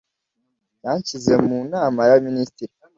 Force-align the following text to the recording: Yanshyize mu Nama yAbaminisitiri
Yanshyize 0.83 1.33
mu 1.45 1.57
Nama 1.71 1.99
yAbaminisitiri 2.09 2.73